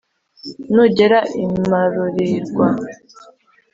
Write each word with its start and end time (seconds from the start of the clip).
nugera 0.73 1.19
i 1.43 1.43
marorerwa, 1.69 2.67